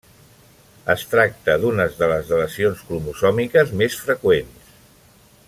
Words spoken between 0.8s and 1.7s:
Es tracta